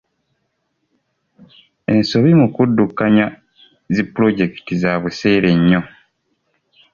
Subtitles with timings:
[1.93, 3.25] Ensobi mu kuddukanya
[3.93, 5.81] zi pulojekiti za buseere nnyo.